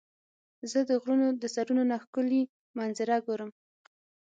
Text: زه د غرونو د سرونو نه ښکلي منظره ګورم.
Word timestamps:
زه 0.71 0.79
د 0.89 0.91
غرونو 1.01 1.27
د 1.41 1.43
سرونو 1.55 1.83
نه 1.91 1.97
ښکلي 2.03 2.41
منظره 2.77 3.15
ګورم. 3.25 3.51